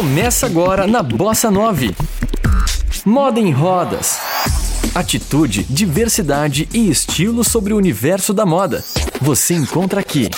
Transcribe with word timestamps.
Começa 0.00 0.46
agora 0.46 0.86
na 0.86 1.02
Bossa 1.02 1.50
9. 1.50 1.94
Moda 3.04 3.38
em 3.38 3.50
rodas. 3.50 4.18
Atitude, 4.94 5.64
diversidade 5.64 6.66
e 6.72 6.88
estilo 6.88 7.44
sobre 7.44 7.74
o 7.74 7.76
universo 7.76 8.32
da 8.32 8.46
moda. 8.46 8.82
Você 9.20 9.52
encontra 9.52 10.00
aqui. 10.00 10.30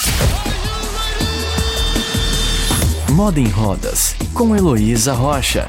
Moda 3.11 3.39
em 3.39 3.47
Rodas, 3.47 4.17
com 4.35 4.57
Heloísa 4.57 5.13
Rocha. 5.13 5.69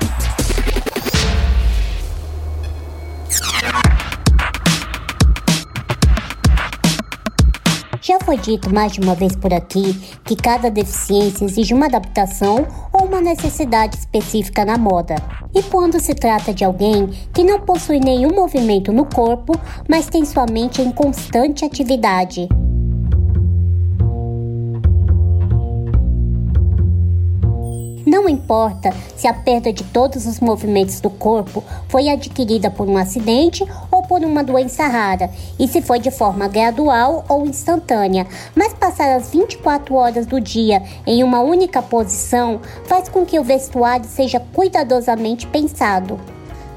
Foi 8.23 8.37
dito 8.37 8.73
mais 8.73 8.93
de 8.93 9.01
uma 9.01 9.13
vez 9.13 9.35
por 9.35 9.53
aqui 9.53 9.93
que 10.23 10.35
cada 10.35 10.69
deficiência 10.69 11.45
exige 11.45 11.73
uma 11.73 11.87
adaptação 11.87 12.65
ou 12.91 13.05
uma 13.05 13.21
necessidade 13.21 13.97
específica 13.97 14.63
na 14.63 14.77
moda. 14.77 15.15
E 15.53 15.61
quando 15.63 15.99
se 15.99 16.15
trata 16.15 16.53
de 16.53 16.63
alguém 16.63 17.07
que 17.33 17.43
não 17.43 17.59
possui 17.59 17.99
nenhum 17.99 18.33
movimento 18.33 18.91
no 18.91 19.05
corpo, 19.05 19.53
mas 19.89 20.07
tem 20.07 20.25
sua 20.25 20.45
mente 20.45 20.81
em 20.81 20.91
constante 20.91 21.65
atividade, 21.65 22.47
Não 28.05 28.29
importa 28.29 28.93
se 29.15 29.27
a 29.27 29.33
perda 29.33 29.73
de 29.73 29.83
todos 29.85 30.27
os 30.27 30.39
movimentos 30.39 30.99
do 30.99 31.09
corpo 31.09 31.63
foi 31.87 32.09
adquirida 32.09 32.69
por 32.69 32.87
um 32.87 32.95
acidente 32.95 33.65
por 34.07 34.21
uma 34.23 34.43
doença 34.43 34.87
rara, 34.87 35.29
e 35.59 35.67
se 35.67 35.81
foi 35.81 35.99
de 35.99 36.11
forma 36.11 36.47
gradual 36.47 37.25
ou 37.27 37.45
instantânea, 37.45 38.27
mas 38.55 38.73
passar 38.73 39.15
as 39.15 39.31
24 39.31 39.95
horas 39.95 40.25
do 40.25 40.39
dia 40.39 40.81
em 41.05 41.23
uma 41.23 41.41
única 41.41 41.81
posição 41.81 42.59
faz 42.85 43.09
com 43.09 43.25
que 43.25 43.39
o 43.39 43.43
vestuário 43.43 44.05
seja 44.05 44.39
cuidadosamente 44.39 45.47
pensado. 45.47 46.19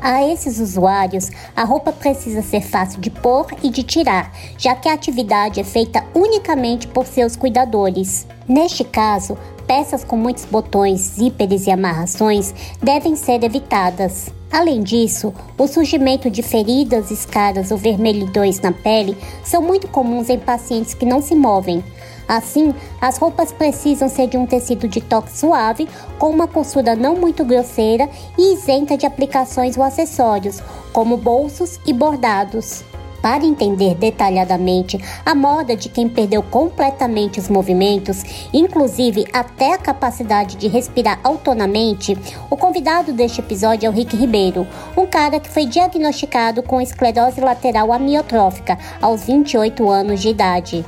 A 0.00 0.24
esses 0.24 0.60
usuários, 0.60 1.30
a 1.54 1.64
roupa 1.64 1.90
precisa 1.90 2.42
ser 2.42 2.60
fácil 2.60 3.00
de 3.00 3.10
pôr 3.10 3.46
e 3.62 3.70
de 3.70 3.82
tirar, 3.82 4.30
já 4.56 4.74
que 4.74 4.88
a 4.88 4.92
atividade 4.92 5.58
é 5.58 5.64
feita 5.64 6.04
unicamente 6.14 6.86
por 6.86 7.06
seus 7.06 7.34
cuidadores. 7.34 8.26
Neste 8.46 8.84
caso, 8.84 9.36
peças 9.66 10.04
com 10.04 10.16
muitos 10.16 10.44
botões, 10.44 11.00
zíperes 11.00 11.66
e 11.66 11.70
amarrações 11.70 12.54
devem 12.80 13.16
ser 13.16 13.42
evitadas. 13.42 14.35
Além 14.50 14.82
disso, 14.82 15.34
o 15.58 15.66
surgimento 15.66 16.30
de 16.30 16.42
feridas, 16.42 17.10
escaras 17.10 17.70
ou 17.70 17.76
vermelhidões 17.76 18.60
na 18.60 18.72
pele 18.72 19.16
são 19.44 19.60
muito 19.60 19.88
comuns 19.88 20.28
em 20.28 20.38
pacientes 20.38 20.94
que 20.94 21.04
não 21.04 21.20
se 21.20 21.34
movem. 21.34 21.84
Assim, 22.28 22.74
as 23.00 23.18
roupas 23.18 23.52
precisam 23.52 24.08
ser 24.08 24.26
de 24.26 24.36
um 24.36 24.46
tecido 24.46 24.88
de 24.88 25.00
toque 25.00 25.30
suave, 25.30 25.88
com 26.18 26.30
uma 26.30 26.48
costura 26.48 26.96
não 26.96 27.16
muito 27.16 27.44
grosseira 27.44 28.08
e 28.36 28.54
isenta 28.54 28.96
de 28.96 29.06
aplicações 29.06 29.76
ou 29.76 29.82
acessórios, 29.82 30.60
como 30.92 31.16
bolsos 31.16 31.78
e 31.86 31.92
bordados. 31.92 32.84
Para 33.26 33.44
entender 33.44 33.96
detalhadamente 33.96 35.00
a 35.24 35.34
moda 35.34 35.74
de 35.74 35.88
quem 35.88 36.08
perdeu 36.08 36.44
completamente 36.44 37.40
os 37.40 37.48
movimentos, 37.48 38.22
inclusive 38.52 39.26
até 39.32 39.72
a 39.74 39.78
capacidade 39.78 40.54
de 40.54 40.68
respirar 40.68 41.18
autonomamente, 41.24 42.16
o 42.48 42.56
convidado 42.56 43.12
deste 43.12 43.40
episódio 43.40 43.88
é 43.88 43.90
o 43.90 43.92
Rick 43.92 44.16
Ribeiro, 44.16 44.64
um 44.96 45.06
cara 45.06 45.40
que 45.40 45.50
foi 45.50 45.66
diagnosticado 45.66 46.62
com 46.62 46.80
esclerose 46.80 47.40
lateral 47.40 47.92
amiotrófica 47.92 48.78
aos 49.02 49.24
28 49.24 49.90
anos 49.90 50.20
de 50.20 50.28
idade. 50.28 50.84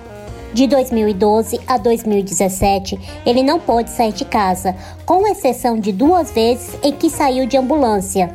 De 0.54 0.68
2012 0.68 1.60
a 1.66 1.76
2017, 1.76 3.20
ele 3.26 3.42
não 3.42 3.58
pôde 3.58 3.90
sair 3.90 4.12
de 4.12 4.24
casa, 4.24 4.76
com 5.04 5.26
exceção 5.26 5.76
de 5.76 5.90
duas 5.90 6.30
vezes 6.30 6.78
em 6.84 6.92
que 6.92 7.10
saiu 7.10 7.46
de 7.46 7.56
ambulância. 7.56 8.32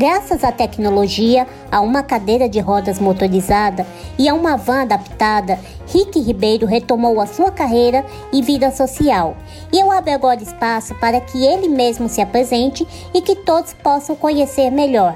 Graças 0.00 0.42
à 0.44 0.50
tecnologia, 0.50 1.46
a 1.70 1.82
uma 1.82 2.02
cadeira 2.02 2.48
de 2.48 2.58
rodas 2.58 2.98
motorizada 2.98 3.86
e 4.18 4.30
a 4.30 4.32
uma 4.32 4.56
van 4.56 4.80
adaptada, 4.80 5.60
Rick 5.92 6.18
Ribeiro 6.18 6.66
retomou 6.66 7.20
a 7.20 7.26
sua 7.26 7.50
carreira 7.50 8.02
e 8.32 8.40
vida 8.40 8.70
social. 8.70 9.36
E 9.70 9.78
eu 9.78 9.90
abro 9.90 10.10
agora 10.10 10.42
espaço 10.42 10.94
para 10.94 11.20
que 11.20 11.44
ele 11.44 11.68
mesmo 11.68 12.08
se 12.08 12.22
apresente 12.22 12.86
e 13.12 13.20
que 13.20 13.36
todos 13.36 13.74
possam 13.74 14.16
conhecer 14.16 14.70
melhor. 14.70 15.14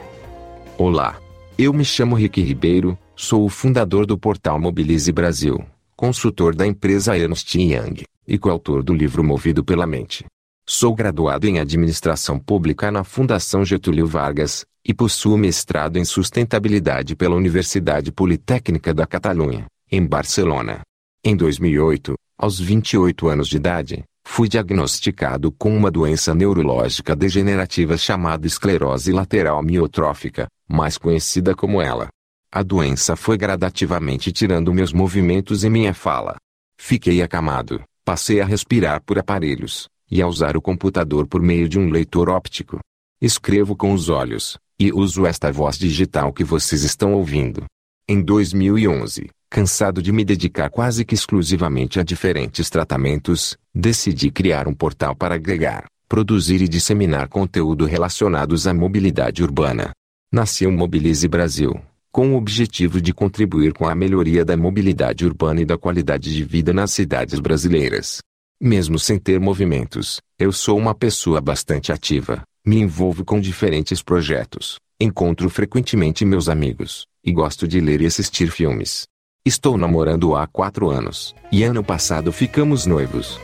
Olá, 0.77 1.17
eu 1.57 1.73
me 1.73 1.83
chamo 1.83 2.15
Rick 2.15 2.43
Ribeiro, 2.43 2.99
sou 3.17 3.47
o 3.47 3.49
fundador 3.49 4.05
do 4.05 4.19
portal 4.19 4.61
Mobilize 4.61 5.11
Brasil, 5.11 5.65
consultor 5.97 6.55
da 6.55 6.67
empresa 6.67 7.17
Ernst 7.17 7.55
Young 7.55 8.03
e 8.29 8.37
coautor 8.37 8.83
do 8.83 8.93
livro 8.93 9.25
Movido 9.25 9.65
pela 9.65 9.87
Mente. 9.87 10.27
Sou 10.67 10.95
graduado 10.95 11.47
em 11.47 11.59
Administração 11.59 12.39
Pública 12.39 12.91
na 12.91 13.03
Fundação 13.03 13.65
Getúlio 13.65 14.07
Vargas 14.07 14.67
e 14.87 14.93
possuo 14.93 15.39
mestrado 15.39 15.97
em 15.97 16.05
Sustentabilidade 16.05 17.17
pela 17.17 17.35
Universidade 17.35 18.13
Politécnica 18.13 18.93
da 18.93 19.07
Catalunha, 19.07 19.67
em 19.91 20.05
Barcelona. 20.05 20.83
Em 21.25 21.35
2008, 21.35 22.15
aos 22.37 22.61
28 22.61 23.29
anos 23.29 23.49
de 23.49 23.57
idade, 23.57 24.05
fui 24.27 24.49
diagnosticado 24.49 25.51
com 25.53 25.75
uma 25.75 25.91
doença 25.91 26.35
neurológica 26.35 27.17
degenerativa 27.17 27.97
chamada 27.97 28.47
esclerose 28.47 29.13
lateral 29.13 29.63
miotrófica, 29.63 30.47
mais 30.69 30.99
conhecida 30.99 31.55
como 31.55 31.81
ela. 31.81 32.09
A 32.53 32.63
doença 32.63 33.17
foi 33.17 33.39
gradativamente 33.39 34.33
tirando 34.33 34.75
meus 34.75 34.93
movimentos 34.93 35.65
e 35.65 35.71
minha 35.71 35.95
fala. 35.95 36.37
Fiquei 36.77 37.23
acamado, 37.23 37.83
passei 38.05 38.41
a 38.41 38.45
respirar 38.45 39.03
por 39.03 39.19
aparelhos, 39.19 39.89
e 40.11 40.21
a 40.21 40.27
usar 40.27 40.57
o 40.57 40.63
computador 40.63 41.27
por 41.27 41.41
meio 41.41 41.69
de 41.69 41.79
um 41.79 41.89
leitor 41.89 42.29
óptico. 42.29 42.79
Escrevo 43.21 43.75
com 43.75 43.93
os 43.93 44.09
olhos, 44.09 44.59
e 44.79 44.93
uso 44.93 45.27
esta 45.27 45.53
voz 45.53 45.79
digital 45.79 46.33
que 46.33 46.45
vocês 46.45 46.83
estão 46.83 47.15
ouvindo. 47.15 47.65
Em 48.09 48.21
2011, 48.21 49.31
cansado 49.49 50.03
de 50.03 50.11
me 50.11 50.25
dedicar 50.25 50.69
quase 50.69 51.05
que 51.05 51.15
exclusivamente 51.15 52.01
a 52.01 52.03
diferentes 52.03 52.69
tratamentos, 52.69 53.57
decidi 53.75 54.31
criar 54.31 54.67
um 54.67 54.75
portal 54.75 55.15
para 55.15 55.37
agregar, 55.37 55.87
produzir 56.09 56.61
e 56.61 56.69
disseminar 56.69 57.29
conteúdo 57.29 57.85
relacionados 57.85 58.67
à 58.67 58.75
mobilidade 58.75 59.43
urbana. 59.43 59.93
Nasceu 60.33 60.73
Mobilize 60.73 61.29
Brasil, 61.29 61.81
com 62.11 62.33
o 62.33 62.37
objetivo 62.37 63.01
de 63.01 63.15
contribuir 63.15 63.73
com 63.73 63.89
a 63.89 63.95
melhoria 63.95 64.45
da 64.45 64.57
mobilidade 64.57 65.25
urbana 65.25 65.61
e 65.61 65.65
da 65.65 65.79
qualidade 65.79 66.35
de 66.35 66.45
vida 66.45 66.73
nas 66.73 66.91
cidades 66.91 67.39
brasileiras. 67.39 68.19
Mesmo 68.61 68.99
sem 68.99 69.19
ter 69.19 69.39
movimentos, 69.39 70.21
eu 70.39 70.53
sou 70.53 70.77
uma 70.77 70.95
pessoa 70.95 71.41
bastante 71.41 71.93
ativa, 71.93 72.43
me 72.67 72.81
envolvo 72.81 73.27
com 73.27 73.39
diferentes 73.39 74.03
projetos, 74.03 74.79
encontro 74.99 75.51
frequentemente 75.51 76.25
meus 76.25 76.49
amigos, 76.49 77.07
e 77.23 77.31
gosto 77.31 77.69
de 77.69 77.79
ler 77.79 78.01
e 78.01 78.07
assistir 78.07 78.51
filmes. 78.51 79.07
Estou 79.45 79.77
namorando 79.77 80.35
há 80.35 80.47
quatro 80.47 80.89
anos, 80.89 81.35
e 81.53 81.63
ano 81.63 81.85
passado 81.85 82.33
ficamos 82.33 82.87
noivos. 82.87 83.39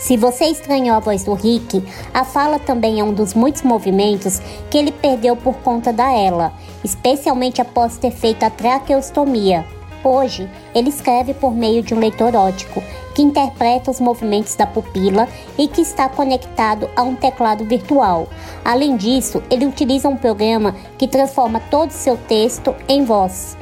Se 0.00 0.16
você 0.16 0.46
estranhou 0.46 0.96
a 0.96 1.00
voz 1.00 1.22
do 1.22 1.32
Rick, 1.34 1.80
a 2.12 2.24
fala 2.24 2.58
também 2.58 2.98
é 2.98 3.04
um 3.04 3.14
dos 3.14 3.34
muitos 3.34 3.62
movimentos 3.62 4.40
que 4.68 4.78
ele 4.78 4.90
perdeu 4.90 5.36
por 5.36 5.54
conta 5.58 5.92
da 5.92 6.10
ela, 6.10 6.52
especialmente 6.82 7.60
após 7.60 7.96
ter 7.98 8.10
feito 8.10 8.42
a 8.42 8.50
traqueostomia. 8.50 9.64
Hoje, 10.04 10.50
ele 10.74 10.90
escreve 10.90 11.32
por 11.32 11.54
meio 11.54 11.82
de 11.82 11.94
um 11.94 11.98
leitor 11.98 12.36
ótico 12.36 12.82
que 13.14 13.22
interpreta 13.22 13.90
os 13.90 14.00
movimentos 14.00 14.54
da 14.54 14.66
pupila 14.66 15.26
e 15.56 15.66
que 15.66 15.80
está 15.80 16.10
conectado 16.10 16.90
a 16.94 17.02
um 17.02 17.14
teclado 17.14 17.64
virtual. 17.64 18.28
Além 18.62 18.96
disso, 18.96 19.42
ele 19.50 19.64
utiliza 19.64 20.08
um 20.08 20.16
programa 20.16 20.76
que 20.98 21.08
transforma 21.08 21.58
todo 21.70 21.88
o 21.88 21.94
seu 21.94 22.18
texto 22.18 22.74
em 22.86 23.02
voz. 23.04 23.56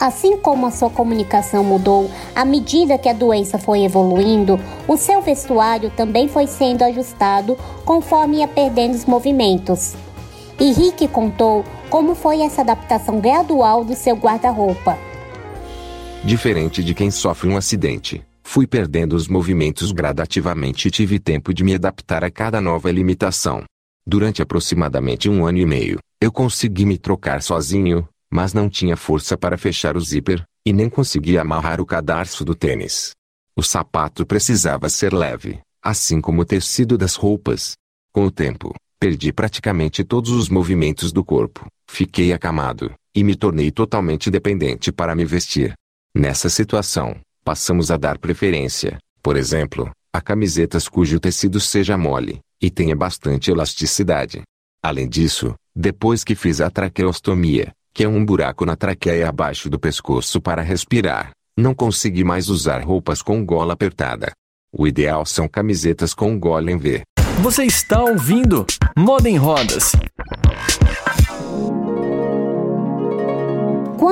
Assim 0.00 0.36
como 0.36 0.66
a 0.66 0.70
sua 0.70 0.90
comunicação 0.90 1.62
mudou 1.62 2.10
à 2.34 2.44
medida 2.44 2.98
que 2.98 3.08
a 3.08 3.14
doença 3.14 3.56
foi 3.56 3.84
evoluindo, 3.84 4.58
o 4.88 4.96
seu 4.96 5.22
vestuário 5.22 5.90
também 5.90 6.26
foi 6.26 6.48
sendo 6.48 6.82
ajustado 6.82 7.56
conforme 7.84 8.38
ia 8.38 8.48
perdendo 8.48 8.94
os 8.94 9.04
movimentos. 9.04 9.94
E 10.58 10.72
Rick 10.72 11.06
contou 11.08 11.64
como 11.88 12.14
foi 12.14 12.42
essa 12.42 12.62
adaptação 12.62 13.20
gradual 13.20 13.84
do 13.84 13.94
seu 13.94 14.16
guarda-roupa. 14.16 14.98
Diferente 16.26 16.82
de 16.82 16.92
quem 16.92 17.08
sofre 17.08 17.48
um 17.48 17.56
acidente, 17.56 18.20
fui 18.42 18.66
perdendo 18.66 19.14
os 19.14 19.28
movimentos 19.28 19.92
gradativamente 19.92 20.88
e 20.88 20.90
tive 20.90 21.20
tempo 21.20 21.54
de 21.54 21.62
me 21.62 21.72
adaptar 21.72 22.24
a 22.24 22.30
cada 22.32 22.60
nova 22.60 22.90
limitação. 22.90 23.62
Durante 24.04 24.42
aproximadamente 24.42 25.30
um 25.30 25.46
ano 25.46 25.58
e 25.58 25.64
meio, 25.64 26.00
eu 26.20 26.32
consegui 26.32 26.84
me 26.84 26.98
trocar 26.98 27.40
sozinho, 27.42 28.08
mas 28.28 28.52
não 28.52 28.68
tinha 28.68 28.96
força 28.96 29.38
para 29.38 29.56
fechar 29.56 29.96
o 29.96 30.00
zíper, 30.00 30.42
e 30.66 30.72
nem 30.72 30.90
conseguia 30.90 31.42
amarrar 31.42 31.80
o 31.80 31.86
cadarço 31.86 32.44
do 32.44 32.56
tênis. 32.56 33.12
O 33.54 33.62
sapato 33.62 34.26
precisava 34.26 34.88
ser 34.88 35.12
leve, 35.12 35.60
assim 35.80 36.20
como 36.20 36.42
o 36.42 36.44
tecido 36.44 36.98
das 36.98 37.14
roupas. 37.14 37.74
Com 38.12 38.26
o 38.26 38.32
tempo, 38.32 38.74
perdi 38.98 39.32
praticamente 39.32 40.02
todos 40.02 40.32
os 40.32 40.48
movimentos 40.48 41.12
do 41.12 41.24
corpo, 41.24 41.68
fiquei 41.88 42.32
acamado, 42.32 42.92
e 43.14 43.22
me 43.22 43.36
tornei 43.36 43.70
totalmente 43.70 44.28
dependente 44.28 44.90
para 44.90 45.14
me 45.14 45.24
vestir. 45.24 45.72
Nessa 46.16 46.48
situação, 46.48 47.14
passamos 47.44 47.90
a 47.90 47.98
dar 47.98 48.16
preferência, 48.16 48.96
por 49.22 49.36
exemplo, 49.36 49.90
a 50.10 50.18
camisetas 50.18 50.88
cujo 50.88 51.20
tecido 51.20 51.60
seja 51.60 51.98
mole, 51.98 52.40
e 52.58 52.70
tenha 52.70 52.96
bastante 52.96 53.50
elasticidade. 53.50 54.40
Além 54.82 55.06
disso, 55.06 55.54
depois 55.74 56.24
que 56.24 56.34
fiz 56.34 56.62
a 56.62 56.70
traqueostomia, 56.70 57.70
que 57.92 58.02
é 58.02 58.08
um 58.08 58.24
buraco 58.24 58.64
na 58.64 58.74
traqueia 58.74 59.28
abaixo 59.28 59.68
do 59.68 59.78
pescoço 59.78 60.40
para 60.40 60.62
respirar, 60.62 61.32
não 61.54 61.74
consegui 61.74 62.24
mais 62.24 62.48
usar 62.48 62.82
roupas 62.82 63.20
com 63.20 63.44
gola 63.44 63.74
apertada. 63.74 64.32
O 64.72 64.86
ideal 64.86 65.26
são 65.26 65.46
camisetas 65.46 66.14
com 66.14 66.38
gola 66.40 66.72
em 66.72 66.78
V. 66.78 67.02
Você 67.42 67.64
está 67.64 68.02
ouvindo 68.02 68.64
Moda 68.96 69.28
em 69.28 69.36
Rodas. 69.36 69.92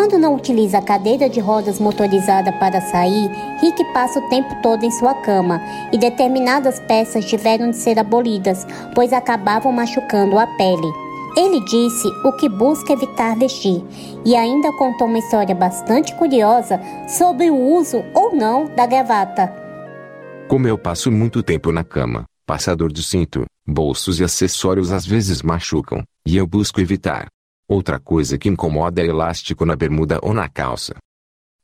Quando 0.04 0.18
não 0.18 0.34
utiliza 0.34 0.76
a 0.76 0.82
cadeira 0.82 1.30
de 1.30 1.40
rodas 1.40 1.80
motorizada 1.80 2.52
para 2.52 2.78
sair, 2.78 3.26
Rick 3.62 3.82
passa 3.94 4.18
o 4.18 4.28
tempo 4.28 4.54
todo 4.62 4.84
em 4.84 4.90
sua 4.90 5.14
cama 5.14 5.58
e 5.90 5.96
determinadas 5.96 6.78
peças 6.78 7.24
tiveram 7.24 7.70
de 7.70 7.76
ser 7.76 7.98
abolidas, 7.98 8.66
pois 8.94 9.14
acabavam 9.14 9.72
machucando 9.72 10.38
a 10.38 10.46
pele. 10.58 10.92
Ele 11.34 11.58
disse 11.64 12.06
o 12.22 12.32
que 12.32 12.50
busca 12.50 12.92
evitar 12.92 13.34
vestir 13.34 13.82
e 14.26 14.36
ainda 14.36 14.70
contou 14.76 15.06
uma 15.06 15.20
história 15.20 15.54
bastante 15.54 16.14
curiosa 16.16 16.78
sobre 17.08 17.50
o 17.50 17.56
uso 17.56 18.04
ou 18.12 18.36
não 18.36 18.66
da 18.76 18.84
gravata. 18.84 19.50
Como 20.48 20.68
eu 20.68 20.76
passo 20.76 21.10
muito 21.10 21.42
tempo 21.42 21.72
na 21.72 21.82
cama, 21.82 22.26
passador 22.46 22.92
de 22.92 23.02
cinto, 23.02 23.46
bolsos 23.66 24.20
e 24.20 24.24
acessórios 24.24 24.92
às 24.92 25.06
vezes 25.06 25.40
machucam, 25.40 26.02
e 26.26 26.36
eu 26.36 26.46
busco 26.46 26.78
evitar. 26.78 27.28
Outra 27.66 27.98
coisa 27.98 28.36
que 28.36 28.48
incomoda 28.48 29.00
é 29.00 29.06
elástico 29.06 29.64
na 29.64 29.74
bermuda 29.74 30.18
ou 30.22 30.34
na 30.34 30.48
calça. 30.48 30.94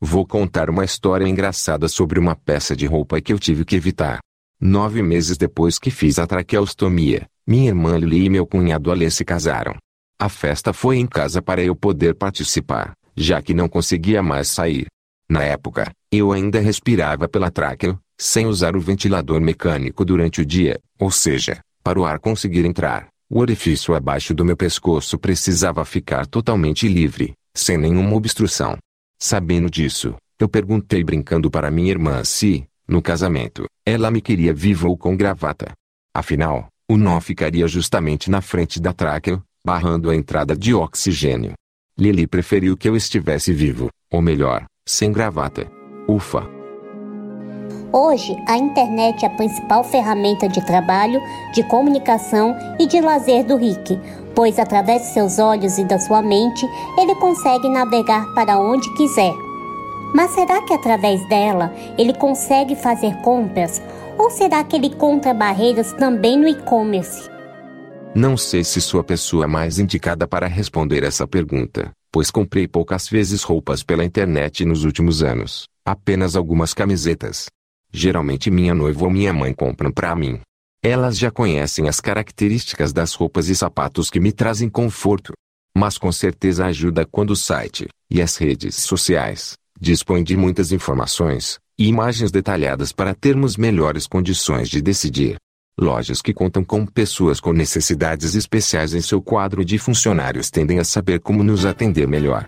Vou 0.01 0.27
contar 0.27 0.71
uma 0.71 0.83
história 0.83 1.29
engraçada 1.29 1.89
sobre 1.89 2.19
uma 2.19 2.35
peça 2.35 2.75
de 2.75 2.87
roupa 2.87 3.21
que 3.21 3.35
eu 3.35 3.39
tive 3.39 3.67
que 3.67 3.77
evitar. 3.77 4.19
Nove 4.59 5.03
meses 5.03 5.37
depois 5.37 5.79
que 5.79 5.91
fiz 5.91 6.19
a 6.19 6.27
traqueostomia, 6.27 7.27
minha 7.47 7.69
irmã 7.69 7.99
Lili 7.99 8.25
e 8.25 8.31
meu 8.31 8.47
cunhado 8.47 8.91
Alê 8.91 9.11
se 9.11 9.27
casaram. 9.27 9.77
A 10.19 10.31
festa 10.31 10.73
foi 10.73 10.97
em 10.97 11.07
casa 11.07 11.43
para 11.43 11.63
eu 11.63 11.77
poder 11.77 12.15
participar, 12.15 12.95
já 13.15 13.43
que 13.43 13.53
não 13.53 13.69
conseguia 13.69 14.23
mais 14.23 14.49
sair. 14.49 14.87
Na 15.29 15.43
época, 15.43 15.93
eu 16.11 16.33
ainda 16.33 16.61
respirava 16.61 17.29
pela 17.29 17.51
tráqueo, 17.51 17.99
sem 18.19 18.47
usar 18.47 18.75
o 18.75 18.81
ventilador 18.81 19.41
mecânico 19.41 20.05
durante 20.05 20.41
o 20.41 20.47
dia, 20.47 20.81
ou 20.99 21.11
seja, 21.11 21.61
para 21.83 22.01
o 22.01 22.07
ar 22.07 22.19
conseguir 22.19 22.65
entrar. 22.65 23.09
O 23.33 23.39
orifício 23.39 23.95
abaixo 23.95 24.35
do 24.35 24.45
meu 24.45 24.57
pescoço 24.57 25.17
precisava 25.17 25.85
ficar 25.85 26.27
totalmente 26.27 26.89
livre, 26.89 27.33
sem 27.55 27.79
nenhuma 27.79 28.17
obstrução. 28.17 28.77
Sabendo 29.21 29.71
disso, 29.71 30.17
eu 30.37 30.49
perguntei 30.49 31.05
brincando 31.05 31.49
para 31.49 31.71
minha 31.71 31.93
irmã 31.93 32.25
se, 32.25 32.67
no 32.89 33.01
casamento, 33.01 33.67
ela 33.87 34.11
me 34.11 34.21
queria 34.21 34.53
viva 34.53 34.89
ou 34.89 34.99
com 34.99 35.17
gravata. 35.17 35.71
Afinal, 36.13 36.67
o 36.89 36.97
nó 36.97 37.21
ficaria 37.21 37.69
justamente 37.69 38.29
na 38.29 38.41
frente 38.41 38.81
da 38.81 38.93
tráqueo, 38.93 39.41
barrando 39.65 40.11
a 40.11 40.17
entrada 40.17 40.57
de 40.57 40.75
oxigênio. 40.75 41.53
Lili 41.97 42.27
preferiu 42.27 42.77
que 42.77 42.89
eu 42.89 42.97
estivesse 42.97 43.53
vivo, 43.53 43.91
ou 44.11 44.21
melhor, 44.21 44.67
sem 44.85 45.13
gravata. 45.13 45.71
Ufa! 46.09 46.60
Hoje, 47.93 48.37
a 48.47 48.57
internet 48.57 49.25
é 49.25 49.27
a 49.27 49.31
principal 49.31 49.83
ferramenta 49.83 50.49
de 50.49 50.65
trabalho, 50.65 51.21
de 51.53 51.65
comunicação 51.65 52.57
e 52.79 52.87
de 52.87 53.01
lazer 53.01 53.45
do 53.45 53.57
Rick, 53.57 53.99
pois 54.33 54.61
através 54.61 55.03
de 55.03 55.09
seus 55.09 55.41
olhos 55.41 55.77
e 55.77 55.85
da 55.85 55.99
sua 55.99 56.23
mente, 56.23 56.65
ele 56.97 57.17
consegue 57.17 57.69
navegar 57.69 58.25
para 58.33 58.61
onde 58.61 58.89
quiser. 58.95 59.35
Mas 60.15 60.31
será 60.31 60.63
que 60.63 60.73
através 60.73 61.29
dela 61.29 61.75
ele 61.99 62.15
consegue 62.15 62.77
fazer 62.77 63.17
compras? 63.23 63.83
Ou 64.17 64.31
será 64.31 64.63
que 64.63 64.77
ele 64.77 64.87
encontra 64.87 65.35
barreiras 65.35 65.93
também 65.95 66.39
no 66.39 66.47
e-commerce? 66.47 67.29
Não 68.15 68.37
sei 68.37 68.63
se 68.63 68.81
sou 68.81 69.01
a 69.01 69.05
pessoa 69.05 69.49
mais 69.49 69.81
indicada 69.81 70.29
para 70.29 70.47
responder 70.47 71.03
essa 71.03 71.27
pergunta, 71.27 71.91
pois 72.13 72.31
comprei 72.31 72.69
poucas 72.69 73.09
vezes 73.09 73.43
roupas 73.43 73.83
pela 73.83 74.05
internet 74.05 74.65
nos 74.65 74.85
últimos 74.85 75.23
anos, 75.25 75.65
apenas 75.85 76.37
algumas 76.37 76.75
camisetas, 76.75 77.47
Geralmente 77.93 78.51
minha 78.51 78.75
noiva 78.75 79.05
ou 79.05 79.11
minha 79.11 79.33
mãe 79.33 79.53
compram 79.53 79.91
para 79.91 80.15
mim. 80.15 80.41
Elas 80.83 81.19
já 81.19 81.31
conhecem 81.31 81.89
as 81.89 82.01
características 82.01 82.93
das 82.93 83.13
roupas 83.13 83.49
e 83.49 83.55
sapatos 83.55 84.09
que 84.09 84.21
me 84.21 84.33
trazem 84.33 84.69
conforto. 84.69 85.33
Mas 85.77 85.99
com 85.99 86.11
certeza 86.11 86.67
ajuda 86.67 87.05
quando 87.05 87.31
o 87.31 87.37
site, 87.37 87.89
e 88.11 88.21
as 88.21 88.37
redes 88.37 88.77
sociais, 88.77 89.55
dispõem 89.81 90.25
de 90.25 90.37
muitas 90.37 90.73
informações 90.73 91.59
e 91.79 91.87
imagens 91.87 92.31
detalhadas 92.31 92.93
para 92.93 93.15
termos 93.15 93.57
melhores 93.57 94.07
condições 94.07 94.69
de 94.69 94.83
decidir. 94.83 95.37
Lojas 95.79 96.21
que 96.21 96.35
contam 96.35 96.63
com 96.63 96.85
pessoas 96.85 97.41
com 97.41 97.53
necessidades 97.53 98.35
especiais 98.35 98.93
em 98.93 99.01
seu 99.01 99.23
quadro 99.23 99.65
de 99.65 99.79
funcionários 99.79 100.51
tendem 100.51 100.79
a 100.79 100.85
saber 100.85 101.21
como 101.21 101.43
nos 101.43 101.65
atender 101.65 102.07
melhor. 102.07 102.47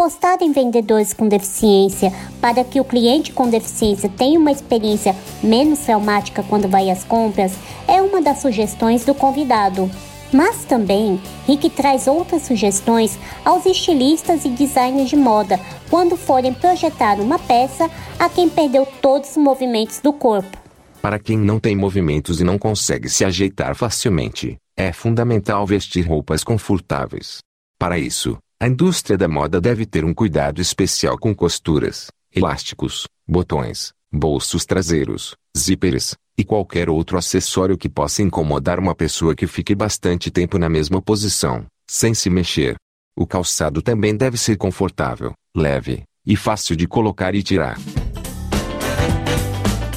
Apostar 0.00 0.38
em 0.40 0.50
vendedores 0.50 1.12
com 1.12 1.28
deficiência 1.28 2.10
para 2.40 2.64
que 2.64 2.80
o 2.80 2.84
cliente 2.84 3.34
com 3.34 3.50
deficiência 3.50 4.08
tenha 4.08 4.40
uma 4.40 4.50
experiência 4.50 5.14
menos 5.42 5.80
traumática 5.80 6.42
quando 6.42 6.66
vai 6.66 6.88
às 6.88 7.04
compras 7.04 7.52
é 7.86 8.00
uma 8.00 8.22
das 8.22 8.38
sugestões 8.38 9.04
do 9.04 9.14
convidado. 9.14 9.90
Mas 10.32 10.64
também, 10.64 11.20
Rick 11.46 11.68
traz 11.68 12.06
outras 12.06 12.44
sugestões 12.44 13.18
aos 13.44 13.66
estilistas 13.66 14.46
e 14.46 14.48
designers 14.48 15.10
de 15.10 15.16
moda 15.16 15.60
quando 15.90 16.16
forem 16.16 16.54
projetar 16.54 17.20
uma 17.20 17.38
peça 17.38 17.90
a 18.18 18.26
quem 18.26 18.48
perdeu 18.48 18.86
todos 19.02 19.32
os 19.32 19.36
movimentos 19.36 20.00
do 20.00 20.14
corpo. 20.14 20.56
Para 21.02 21.18
quem 21.18 21.36
não 21.36 21.60
tem 21.60 21.76
movimentos 21.76 22.40
e 22.40 22.44
não 22.44 22.58
consegue 22.58 23.10
se 23.10 23.22
ajeitar 23.22 23.74
facilmente, 23.74 24.56
é 24.74 24.94
fundamental 24.94 25.66
vestir 25.66 26.08
roupas 26.08 26.42
confortáveis. 26.42 27.40
Para 27.78 27.98
isso, 27.98 28.38
a 28.62 28.68
indústria 28.68 29.16
da 29.16 29.26
moda 29.26 29.58
deve 29.58 29.86
ter 29.86 30.04
um 30.04 30.12
cuidado 30.12 30.60
especial 30.60 31.16
com 31.16 31.34
costuras, 31.34 32.08
elásticos, 32.30 33.06
botões, 33.26 33.94
bolsos 34.12 34.66
traseiros, 34.66 35.34
zíperes 35.56 36.14
e 36.36 36.44
qualquer 36.44 36.90
outro 36.90 37.16
acessório 37.16 37.78
que 37.78 37.88
possa 37.88 38.22
incomodar 38.22 38.78
uma 38.78 38.94
pessoa 38.94 39.34
que 39.34 39.46
fique 39.46 39.74
bastante 39.74 40.30
tempo 40.30 40.58
na 40.58 40.68
mesma 40.68 41.00
posição, 41.00 41.64
sem 41.88 42.12
se 42.12 42.28
mexer. 42.28 42.76
O 43.16 43.26
calçado 43.26 43.80
também 43.80 44.14
deve 44.14 44.36
ser 44.36 44.58
confortável, 44.58 45.32
leve 45.56 46.02
e 46.26 46.36
fácil 46.36 46.76
de 46.76 46.86
colocar 46.86 47.34
e 47.34 47.42
tirar. 47.42 47.78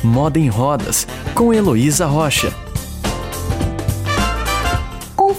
Moda 0.02 0.40
em 0.40 0.48
Rodas, 0.48 1.06
com 1.36 1.54
Heloísa 1.54 2.06
Rocha 2.06 2.63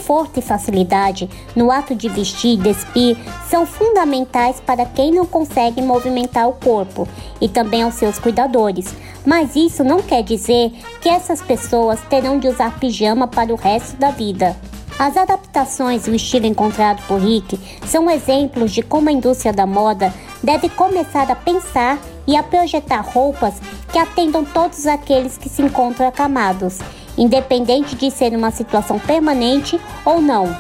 conforto 0.04 0.38
e 0.38 0.42
facilidade 0.42 1.30
no 1.56 1.70
ato 1.70 1.94
de 1.94 2.10
vestir 2.10 2.54
e 2.54 2.62
despir 2.62 3.16
são 3.48 3.64
fundamentais 3.64 4.60
para 4.60 4.84
quem 4.84 5.10
não 5.10 5.24
consegue 5.24 5.80
movimentar 5.80 6.46
o 6.46 6.52
corpo 6.52 7.08
e 7.40 7.48
também 7.48 7.82
aos 7.82 7.94
seus 7.94 8.18
cuidadores. 8.18 8.94
Mas 9.24 9.56
isso 9.56 9.82
não 9.82 10.02
quer 10.02 10.22
dizer 10.22 10.72
que 11.00 11.08
essas 11.08 11.40
pessoas 11.40 11.98
terão 12.10 12.38
de 12.38 12.48
usar 12.48 12.78
pijama 12.78 13.26
para 13.26 13.52
o 13.52 13.56
resto 13.56 13.96
da 13.96 14.10
vida. 14.10 14.54
As 14.98 15.16
adaptações 15.16 16.06
e 16.06 16.10
o 16.10 16.14
estilo 16.14 16.46
encontrado 16.46 17.02
por 17.08 17.18
Rick 17.18 17.58
são 17.86 18.10
exemplos 18.10 18.72
de 18.72 18.82
como 18.82 19.08
a 19.08 19.12
indústria 19.12 19.52
da 19.52 19.66
moda 19.66 20.12
deve 20.42 20.68
começar 20.68 21.30
a 21.30 21.34
pensar 21.34 21.98
e 22.26 22.36
a 22.36 22.42
projetar 22.42 23.00
roupas 23.00 23.54
que 23.90 23.98
atendam 23.98 24.44
todos 24.44 24.86
aqueles 24.86 25.38
que 25.38 25.48
se 25.48 25.62
encontram 25.62 26.06
acamados 26.06 26.78
independente 27.16 27.96
de 27.96 28.10
ser 28.10 28.34
uma 28.34 28.50
situação 28.50 28.98
permanente 28.98 29.80
ou 30.04 30.20
não. 30.20 30.54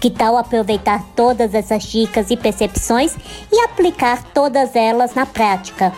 Que 0.00 0.10
tal 0.10 0.36
aproveitar 0.36 1.04
todas 1.14 1.54
essas 1.54 1.84
dicas 1.84 2.30
e 2.30 2.36
percepções 2.36 3.16
e 3.52 3.60
aplicar 3.60 4.24
todas 4.34 4.74
elas 4.74 5.14
na 5.14 5.24
prática? 5.24 5.92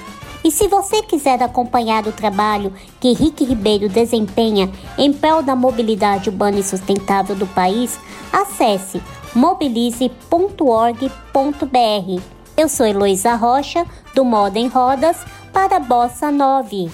E 0.45 0.51
se 0.51 0.69
você 0.69 1.03
quiser 1.03 1.43
acompanhar 1.43 2.07
o 2.07 2.13
trabalho 2.13 2.71
que 3.01 3.15
Rick 3.15 3.45
Ribeiro 3.45 3.89
desempenha 3.89 4.71
em 4.99 5.11
prol 5.11 5.43
da 5.43 5.57
mobilidade 5.57 6.29
urbana 6.29 6.59
e 6.59 6.63
sustentável 6.63 7.35
do 7.35 7.47
país, 7.47 7.99
acesse 8.31 9.03
mobilize.org.br. 9.35 12.23
Eu 12.59 12.69
sou 12.69 12.87
Heloísa 12.87 13.35
Rocha, 13.37 13.87
do 14.15 14.23
Moda 14.23 14.59
em 14.59 14.69
Rodas, 14.69 15.17
para 15.55 15.79
Bossa 15.79 16.33
9. 16.33 16.91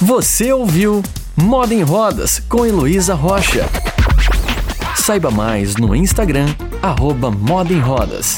Você 0.00 0.52
ouviu 0.52 1.02
Moda 1.36 1.74
em 1.74 1.82
Rodas 1.82 2.38
com 2.48 2.64
Heloísa 2.64 3.14
Rocha. 3.14 3.68
Saiba 4.94 5.32
mais 5.32 5.74
no 5.76 5.94
Instagram, 5.94 6.46
arroba 6.80 7.30
Moda 7.30 7.72
em 7.72 7.80
Rodas. 7.80 8.36